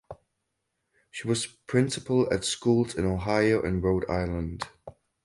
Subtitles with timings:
[1.11, 4.67] She was principal at schools in Ohio and Rhode Island.